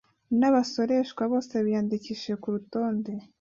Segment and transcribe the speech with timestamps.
[0.39, 3.11] n’abasoreshwa bose biyandikishije ku rutonde